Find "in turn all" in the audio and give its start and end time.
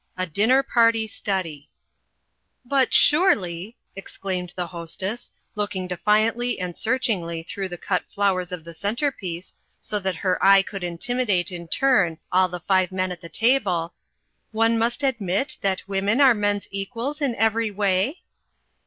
11.51-12.47